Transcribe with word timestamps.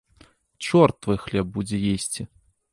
Чорт 0.65 0.97
твой 1.07 1.21
хлеб 1.27 1.53
будзе 1.61 1.77
есці! 1.93 2.21